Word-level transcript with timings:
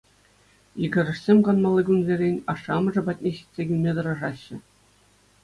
Йӗкӗрешсем 0.81 1.37
канмалли 1.45 1.81
кунсерен 1.89 2.37
ашшӗ-амӑшӗ 2.55 3.01
патне 3.11 3.29
ҫитсе 3.37 3.61
килме 3.71 3.91
тӑрӑшаҫҫӗ. 4.01 4.57